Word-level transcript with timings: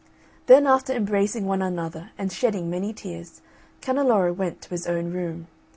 Then 0.47 0.65
after 0.65 0.93
embracing 0.93 1.45
one 1.45 1.61
another 1.61 2.09
and 2.17 2.31
shedding 2.31 2.71
many 2.71 2.91
tears, 2.91 3.39
Canneloro 3.81 4.33
went 4.33 4.63
to 4.63 4.71
his 4.71 4.87
own 4.87 5.11
room. 5.13 5.45